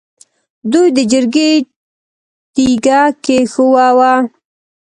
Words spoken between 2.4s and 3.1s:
تیګه